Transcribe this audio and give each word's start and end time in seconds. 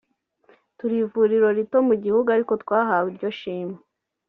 turi 0.77 0.95
ivuriro 1.03 1.47
rito 1.57 1.77
mu 1.87 1.95
gihugu 2.03 2.27
ariko 2.35 2.53
twahawe 2.63 3.07
iryo 3.11 3.29
shimwe 3.39 3.79